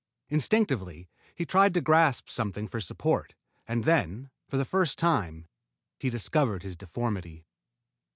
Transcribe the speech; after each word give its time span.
Instinctively 0.29 1.09
he 1.35 1.45
tried 1.45 1.75
to 1.75 1.79
grasp 1.81 2.27
something 2.27 2.67
for 2.67 2.81
support, 2.81 3.35
and 3.67 3.83
then, 3.83 4.31
for 4.47 4.57
the 4.57 4.65
first 4.65 4.97
time, 4.97 5.45
he 5.99 6.09
discovered 6.09 6.63
his 6.63 6.75
deformity. 6.75 7.45